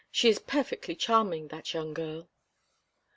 [0.09, 2.27] She is perfectly charming, that young girl."